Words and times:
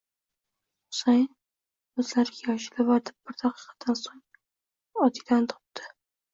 Husayin 0.93 1.27
ko'zlariki 1.33 2.49
ochdi 2.55 2.87
va 2.89 2.99
bir 3.11 3.39
daqiqadan 3.45 4.01
so'ng 4.03 4.27
Odilani 5.11 5.57
topdi. 5.57 5.91